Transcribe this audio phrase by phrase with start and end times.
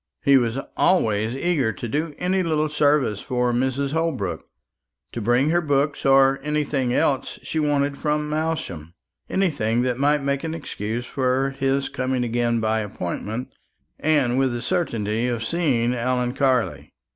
[0.23, 3.91] He was always eager to do any little service for Mrs.
[3.91, 4.47] Holbrook;
[5.11, 8.95] to bring her books or anything else she wanted from Malsham
[9.29, 13.53] anything that might make an excuse for his coming again by appointment,
[13.99, 16.93] and with the certainty of seeing Ellen Carley.